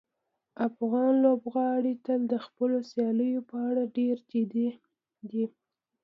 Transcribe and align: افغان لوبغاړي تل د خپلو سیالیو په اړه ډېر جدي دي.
افغان 0.67 1.11
لوبغاړي 1.25 1.93
تل 2.05 2.19
د 2.31 2.33
خپلو 2.45 2.77
سیالیو 2.91 3.47
په 3.49 3.57
اړه 3.69 3.83
ډېر 3.97 4.15
جدي 4.31 4.67
دي. 5.31 5.45